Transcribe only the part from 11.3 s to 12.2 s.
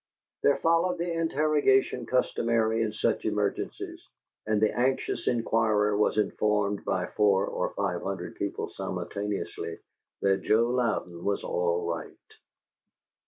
all right.